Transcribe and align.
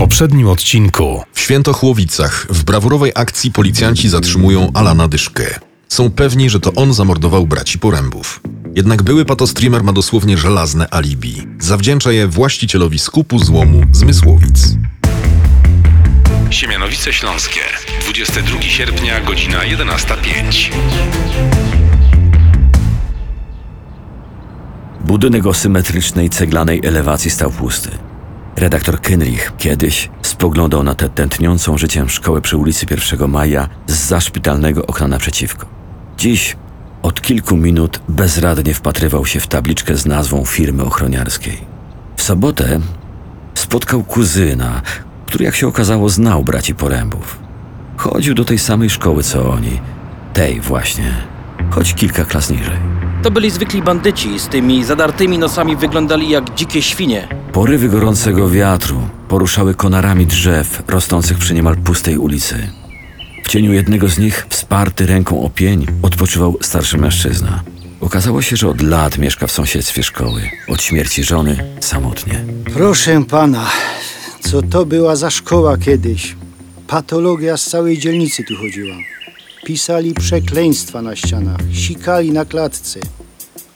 poprzednim 0.00 0.48
odcinku. 0.48 1.24
W 1.32 1.40
Świętochłowicach 1.40 2.46
w 2.50 2.64
brawurowej 2.64 3.12
akcji 3.14 3.52
policjanci 3.52 4.08
zatrzymują 4.08 4.70
Alana 4.74 5.08
Dyszkę. 5.08 5.60
Są 5.88 6.10
pewni, 6.10 6.50
że 6.50 6.60
to 6.60 6.72
on 6.74 6.92
zamordował 6.92 7.46
braci 7.46 7.78
Porębów. 7.78 8.40
Jednak 8.74 9.02
były 9.02 9.24
patostreamer 9.24 9.84
ma 9.84 9.92
dosłownie 9.92 10.38
żelazne 10.38 10.94
alibi. 10.94 11.46
Zawdzięcza 11.58 12.12
je 12.12 12.28
właścicielowi 12.28 12.98
skupu 12.98 13.38
złomu 13.38 13.82
Zmysłowic. 13.92 14.76
Siemianowice 16.50 17.12
Śląskie. 17.12 17.60
22 18.00 18.62
sierpnia, 18.62 19.20
godzina 19.20 19.58
11.05. 19.58 20.70
Budynek 25.00 25.46
o 25.46 25.54
symetrycznej 25.54 26.30
ceglanej 26.30 26.80
elewacji 26.84 27.30
stał 27.30 27.50
pusty. 27.50 28.09
Redaktor 28.60 29.00
Kenrich 29.00 29.52
kiedyś 29.58 30.10
spoglądał 30.22 30.82
na 30.82 30.94
tę 30.94 31.08
tętniącą 31.08 31.78
życiem 31.78 32.08
szkołę 32.08 32.40
przy 32.40 32.56
ulicy 32.56 32.86
1 32.90 33.30
Maja 33.30 33.68
z 33.86 33.92
zaszpitalnego 33.92 34.86
okna 34.86 35.08
naprzeciwko. 35.08 35.66
Dziś 36.18 36.56
od 37.02 37.20
kilku 37.20 37.56
minut 37.56 38.00
bezradnie 38.08 38.74
wpatrywał 38.74 39.26
się 39.26 39.40
w 39.40 39.46
tabliczkę 39.46 39.96
z 39.96 40.06
nazwą 40.06 40.44
firmy 40.44 40.84
ochroniarskiej. 40.84 41.58
W 42.16 42.22
sobotę 42.22 42.80
spotkał 43.54 44.02
kuzyna, 44.02 44.82
który 45.26 45.44
jak 45.44 45.54
się 45.54 45.68
okazało 45.68 46.08
znał 46.08 46.44
braci 46.44 46.74
Porębów. 46.74 47.38
Chodził 47.96 48.34
do 48.34 48.44
tej 48.44 48.58
samej 48.58 48.90
szkoły 48.90 49.22
co 49.22 49.50
oni, 49.50 49.80
tej 50.32 50.60
właśnie, 50.60 51.14
choć 51.70 51.94
kilka 51.94 52.24
klas 52.24 52.50
niżej. 52.50 52.78
To 53.22 53.30
byli 53.30 53.50
zwykli 53.50 53.82
bandyci, 53.82 54.38
z 54.38 54.48
tymi 54.48 54.84
zadartymi 54.84 55.38
nosami 55.38 55.76
wyglądali 55.76 56.30
jak 56.30 56.54
dzikie 56.54 56.82
świnie. 56.82 57.39
Porywy 57.52 57.88
gorącego 57.88 58.50
wiatru 58.50 59.00
poruszały 59.28 59.74
konarami 59.74 60.26
drzew 60.26 60.82
rosnących 60.88 61.38
przy 61.38 61.54
niemal 61.54 61.76
pustej 61.76 62.18
ulicy. 62.18 62.68
W 63.44 63.48
cieniu 63.48 63.72
jednego 63.72 64.08
z 64.08 64.18
nich, 64.18 64.46
wsparty 64.48 65.06
ręką 65.06 65.42
o 65.42 65.50
pień, 65.50 65.86
odpoczywał 66.02 66.58
starszy 66.60 66.98
mężczyzna. 66.98 67.62
Okazało 68.00 68.42
się, 68.42 68.56
że 68.56 68.68
od 68.68 68.80
lat 68.82 69.18
mieszka 69.18 69.46
w 69.46 69.52
sąsiedztwie 69.52 70.02
szkoły. 70.02 70.42
Od 70.68 70.82
śmierci 70.82 71.24
żony 71.24 71.64
samotnie. 71.80 72.44
Proszę 72.74 73.24
pana, 73.24 73.66
co 74.40 74.62
to 74.62 74.86
była 74.86 75.16
za 75.16 75.30
szkoła 75.30 75.78
kiedyś? 75.78 76.36
Patologia 76.86 77.56
z 77.56 77.70
całej 77.70 77.98
dzielnicy 77.98 78.44
tu 78.44 78.56
chodziła. 78.56 78.96
Pisali 79.64 80.14
przekleństwa 80.14 81.02
na 81.02 81.16
ścianach, 81.16 81.60
sikali 81.72 82.32
na 82.32 82.44
klatce. 82.44 83.00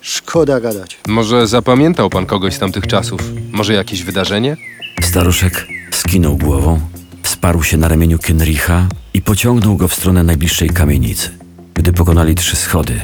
Szkoda 0.07 0.61
gadać. 0.61 0.99
Może 1.09 1.47
zapamiętał 1.47 2.11
pan 2.11 2.27
kogoś 2.27 2.55
z 2.55 2.59
tamtych 2.59 2.87
czasów? 2.87 3.21
Może 3.53 3.75
jakieś 3.75 4.03
wydarzenie? 4.03 4.57
Staruszek 5.03 5.67
skinął 5.91 6.37
głową, 6.37 6.81
wsparł 7.23 7.63
się 7.63 7.77
na 7.77 7.89
ramieniu 7.89 8.19
Kenricha 8.19 8.89
i 9.15 9.23
pociągnął 9.23 9.77
go 9.77 9.89
w 9.89 9.95
stronę 9.95 10.23
najbliższej 10.23 10.71
kamienicy. 10.71 11.31
Gdy 11.75 11.93
pokonali 11.93 12.35
trzy 12.35 12.57
schody, 12.57 13.01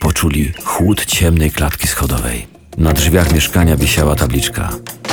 poczuli 0.00 0.52
chłód 0.64 1.04
ciemnej 1.04 1.50
klatki 1.50 1.88
schodowej. 1.88 2.46
Na 2.78 2.92
drzwiach 2.92 3.32
mieszkania 3.32 3.76
wisiała 3.76 4.16
tabliczka 4.16 4.70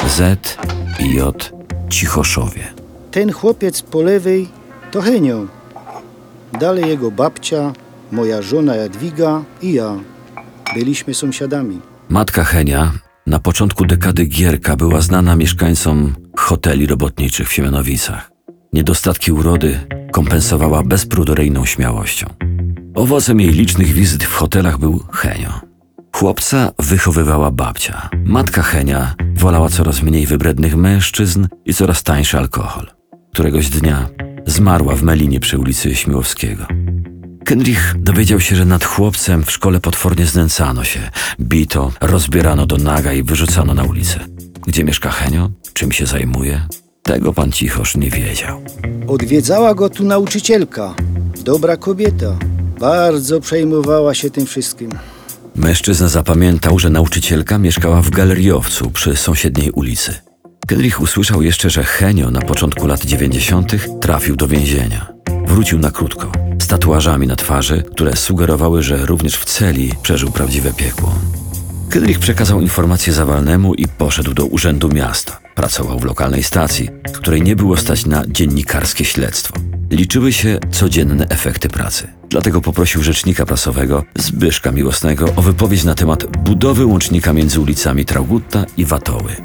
Z 0.07 0.57
i 0.99 1.15
J 1.15 1.51
Cichoszowie. 1.89 2.73
Ten 3.11 3.31
chłopiec 3.31 3.81
po 3.81 4.01
lewej 4.01 4.47
to 4.91 5.01
Henio. 5.01 5.45
Dalej 6.59 6.89
jego 6.89 7.11
babcia, 7.11 7.73
moja 8.11 8.41
żona 8.41 8.75
Jadwiga 8.75 9.43
i 9.61 9.73
ja. 9.73 9.95
Byliśmy 10.73 11.13
sąsiadami. 11.13 11.79
Matka 12.09 12.43
Henia 12.43 12.91
na 13.27 13.39
początku 13.39 13.85
dekady 13.85 14.25
Gierka 14.25 14.75
była 14.75 15.01
znana 15.01 15.35
mieszkańcom 15.35 16.15
hoteli 16.37 16.87
robotniczych 16.87 17.49
w 17.49 17.53
Siemianowicach. 17.53 18.31
Niedostatki 18.73 19.31
urody 19.31 19.79
kompensowała 20.11 20.83
bezpruderyjną 20.83 21.65
śmiałością. 21.65 22.27
Owocem 22.95 23.39
jej 23.39 23.49
licznych 23.49 23.87
wizyt 23.87 24.23
w 24.23 24.33
hotelach 24.33 24.77
był 24.77 25.03
Henio. 25.11 25.61
Chłopca 26.15 26.71
wychowywała 26.79 27.51
babcia. 27.51 28.09
Matka 28.25 28.61
Henia 28.61 29.15
wolała 29.35 29.69
coraz 29.69 30.03
mniej 30.03 30.25
wybrednych 30.25 30.75
mężczyzn 30.75 31.47
i 31.65 31.73
coraz 31.73 32.03
tańszy 32.03 32.37
alkohol. 32.37 32.87
Któregoś 33.33 33.69
dnia 33.69 34.09
zmarła 34.45 34.95
w 34.95 35.03
Melinie 35.03 35.39
przy 35.39 35.57
ulicy 35.57 35.95
Śmiłowskiego. 35.95 36.65
Kenrich 37.51 37.95
dowiedział 37.97 38.39
się, 38.39 38.55
że 38.55 38.65
nad 38.65 38.85
chłopcem 38.85 39.43
w 39.43 39.51
szkole 39.51 39.79
potwornie 39.79 40.25
znęcano 40.25 40.83
się. 40.83 41.09
Bito, 41.39 41.91
rozbierano 42.01 42.65
do 42.65 42.77
naga 42.77 43.13
i 43.13 43.23
wyrzucano 43.23 43.73
na 43.73 43.83
ulicę. 43.83 44.19
Gdzie 44.67 44.83
mieszka 44.83 45.09
Henio? 45.09 45.49
Czym 45.73 45.91
się 45.91 46.05
zajmuje? 46.05 46.67
Tego 47.03 47.33
pan 47.33 47.51
Cichosz 47.51 47.97
nie 47.97 48.09
wiedział. 48.09 48.61
Odwiedzała 49.07 49.73
go 49.73 49.89
tu 49.89 50.03
nauczycielka. 50.03 50.95
Dobra 51.43 51.77
kobieta. 51.77 52.37
Bardzo 52.79 53.41
przejmowała 53.41 54.13
się 54.13 54.29
tym 54.29 54.45
wszystkim. 54.45 54.91
Mężczyzna 55.55 56.07
zapamiętał, 56.07 56.79
że 56.79 56.89
nauczycielka 56.89 57.57
mieszkała 57.57 58.01
w 58.01 58.09
galeriowcu 58.09 58.91
przy 58.91 59.15
sąsiedniej 59.15 59.71
ulicy. 59.71 60.13
Kenrich 60.67 61.01
usłyszał 61.01 61.41
jeszcze, 61.41 61.69
że 61.69 61.83
Henio 61.83 62.31
na 62.31 62.41
początku 62.41 62.87
lat 62.87 63.05
90. 63.05 63.71
trafił 64.01 64.35
do 64.35 64.47
więzienia. 64.47 65.13
Wrócił 65.45 65.79
na 65.79 65.91
krótko, 65.91 66.31
tatuażami 66.71 67.27
na 67.27 67.35
twarzy, 67.35 67.83
które 67.93 68.15
sugerowały, 68.15 68.83
że 68.83 69.05
również 69.05 69.35
w 69.35 69.45
celi 69.45 69.93
przeżył 70.03 70.31
prawdziwe 70.31 70.73
piekło. 70.73 71.15
Kenrich 71.89 72.19
przekazał 72.19 72.61
informację 72.61 73.13
Zawalnemu 73.13 73.73
i 73.73 73.87
poszedł 73.87 74.33
do 74.33 74.45
urzędu 74.45 74.89
miasta. 74.89 75.39
Pracował 75.55 75.99
w 75.99 76.05
lokalnej 76.05 76.43
stacji, 76.43 76.89
której 77.13 77.41
nie 77.41 77.55
było 77.55 77.77
stać 77.77 78.05
na 78.05 78.23
dziennikarskie 78.27 79.05
śledztwo. 79.05 79.53
Liczyły 79.89 80.33
się 80.33 80.59
codzienne 80.71 81.27
efekty 81.27 81.69
pracy. 81.69 82.07
Dlatego 82.29 82.61
poprosił 82.61 83.03
rzecznika 83.03 83.45
prasowego 83.45 84.03
Zbyszka 84.15 84.71
Miłosnego 84.71 85.25
o 85.35 85.41
wypowiedź 85.41 85.83
na 85.83 85.95
temat 85.95 86.37
budowy 86.37 86.85
łącznika 86.85 87.33
między 87.33 87.59
ulicami 87.59 88.05
Traugutta 88.05 88.65
i 88.77 88.85
Watoły. 88.85 89.35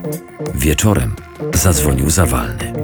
Wieczorem 0.54 1.15
zadzwonił 1.54 2.10
Zawalny. 2.10 2.75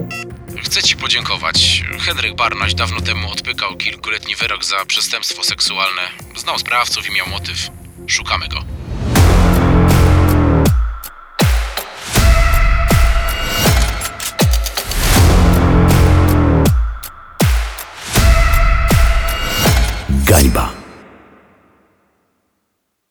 Chcę 0.72 0.82
ci 0.82 0.96
podziękować. 0.96 1.82
Henryk 2.00 2.36
Barnaś 2.36 2.74
dawno 2.74 3.00
temu 3.00 3.30
odpykał 3.30 3.76
kilkuletni 3.76 4.36
wyrok 4.36 4.64
za 4.64 4.84
przestępstwo 4.84 5.44
seksualne. 5.44 6.02
Znał 6.36 6.58
sprawców 6.58 7.08
i 7.10 7.12
miał 7.12 7.28
motyw. 7.28 7.68
Szukamy 8.06 8.48
go. 8.48 8.64